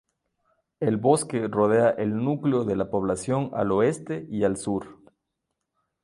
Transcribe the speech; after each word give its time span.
El 0.79 0.97
bosque 0.97 1.47
rodea 1.47 1.91
el 1.91 2.15
núcleo 2.17 2.63
de 2.65 2.75
la 2.75 2.89
población 2.89 3.51
al 3.53 3.71
oeste 3.71 4.25
y 4.31 4.43
al 4.45 4.57
sur. 4.57 4.99